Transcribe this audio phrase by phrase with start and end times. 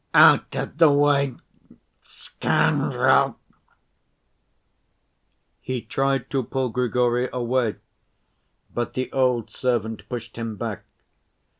[0.15, 1.35] Out of the way,
[2.01, 3.37] scoundrel!"
[5.59, 7.75] He tried to pull Grigory away,
[8.73, 10.85] but the old servant pushed him back.